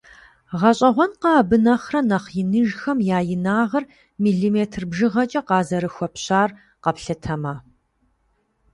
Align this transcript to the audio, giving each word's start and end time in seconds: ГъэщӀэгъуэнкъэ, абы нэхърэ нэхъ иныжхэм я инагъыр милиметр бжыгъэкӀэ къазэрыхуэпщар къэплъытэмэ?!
ГъэщӀэгъуэнкъэ, 0.59 1.29
абы 1.39 1.57
нэхърэ 1.65 2.01
нэхъ 2.09 2.27
иныжхэм 2.41 2.97
я 3.17 3.19
инагъыр 3.33 3.85
милиметр 4.23 4.83
бжыгъэкӀэ 4.89 5.41
къазэрыхуэпщар 5.47 6.49
къэплъытэмэ?! 6.83 7.53